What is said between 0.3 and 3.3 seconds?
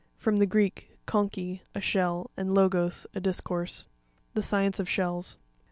the Greek, conche, a shell, and logos, a